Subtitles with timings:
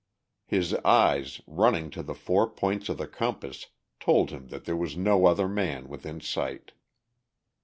[0.47, 3.67] His eyes, running to the four points of the compass,
[3.99, 6.71] told him that there was no other man within sight.